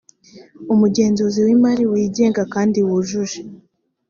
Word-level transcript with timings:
umugenzuzi 0.73 1.39
w 1.45 1.47
imari 1.55 1.83
wigenga 1.91 2.41
kandi 2.53 2.77
wujuje 2.87 3.39